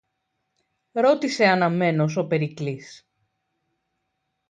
[0.91, 3.07] ρώτησε αναμμένος ο Περικλής.